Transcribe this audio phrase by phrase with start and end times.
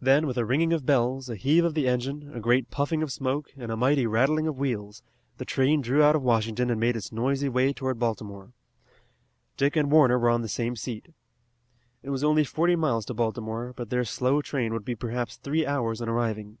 [0.00, 3.12] Then, with a ringing of bells, a heave of the engine, a great puffing of
[3.12, 5.00] smoke, and a mighty rattling of wheels,
[5.38, 8.52] the train drew out of Washington and made its noisy way toward Baltimore.
[9.56, 11.12] Dick and Warner were on the same seat.
[12.02, 15.64] It was only forty miles to Baltimore, but their slow train would be perhaps three
[15.64, 16.58] hours in arriving.